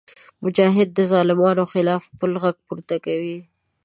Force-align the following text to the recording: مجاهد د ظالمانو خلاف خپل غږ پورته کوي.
مجاهد 0.43 0.89
د 0.93 0.99
ظالمانو 1.11 1.63
خلاف 1.73 2.01
خپل 2.11 2.31
غږ 2.41 2.55
پورته 2.67 2.95
کوي. 3.05 3.37